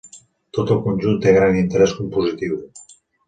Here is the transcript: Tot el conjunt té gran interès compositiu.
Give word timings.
Tot 0.57 0.71
el 0.75 0.79
conjunt 0.85 1.19
té 1.27 1.33
gran 1.35 1.59
interès 1.59 1.95
compositiu. 1.99 2.57